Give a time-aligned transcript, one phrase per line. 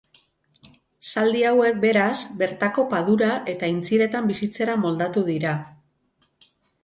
[1.09, 5.53] Zaldi hauek beraz, bertako padura eta aintziretan bizitzera moldatu dira.